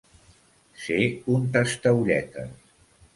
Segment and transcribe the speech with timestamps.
[0.85, 0.97] Ser
[1.33, 2.49] un tastaolletes.